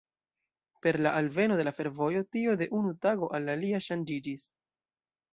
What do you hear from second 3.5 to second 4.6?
alia ŝanĝiĝis.